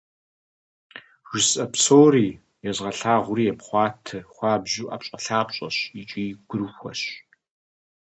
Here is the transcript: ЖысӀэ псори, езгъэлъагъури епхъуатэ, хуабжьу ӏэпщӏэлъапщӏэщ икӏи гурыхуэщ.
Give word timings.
ЖысӀэ 1.29 1.65
псори, 1.71 2.27
езгъэлъагъури 2.69 3.49
епхъуатэ, 3.53 4.17
хуабжьу 4.33 4.87
ӏэпщӏэлъапщӏэщ 4.89 5.77
икӏи 6.01 6.25
гурыхуэщ. 6.47 7.01